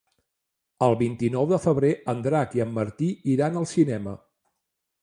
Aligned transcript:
El 0.85 0.95
vint-i-nou 1.01 1.45
de 1.53 1.59
febrer 1.67 1.91
en 2.15 2.25
Drac 2.29 2.59
i 2.61 2.65
en 2.67 2.75
Martí 2.81 3.13
iran 3.37 3.63
al 3.63 3.71
cinema. 3.75 4.21